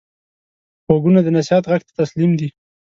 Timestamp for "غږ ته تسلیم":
1.71-2.31